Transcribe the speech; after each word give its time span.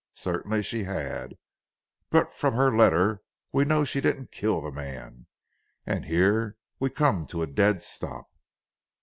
Certainly 0.15 0.63
she 0.63 0.85
had; 0.85 1.35
but 2.09 2.33
from 2.33 2.55
her 2.55 2.75
letter 2.75 3.21
we 3.51 3.65
know 3.65 3.85
she 3.85 4.01
didn't 4.01 4.31
kill 4.31 4.59
the 4.59 4.71
man. 4.71 5.27
And 5.85 6.05
here 6.05 6.57
we 6.79 6.89
come 6.89 7.27
to 7.27 7.43
a 7.43 7.45
dead 7.45 7.83
stop." 7.83 8.25